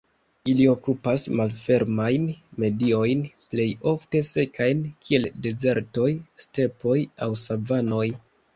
[0.51, 2.25] Ili okupas malfermajn
[2.63, 6.09] mediojn plej ofte sekajn, kiel dezertoj,
[6.49, 8.05] stepoj aŭ savanoj.